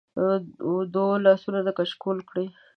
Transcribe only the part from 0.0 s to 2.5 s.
د وه لاسونه کچکول کړی